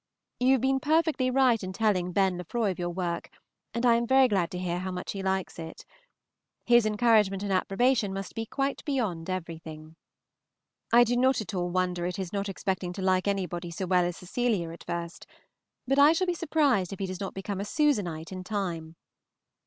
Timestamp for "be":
8.33-8.47, 16.25-16.33